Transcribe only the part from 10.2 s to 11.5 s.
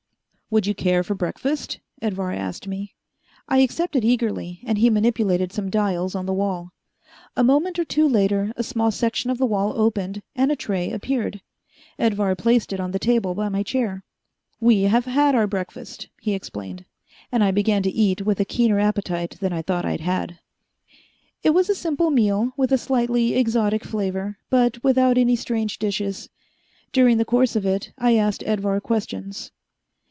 and a tray appeared.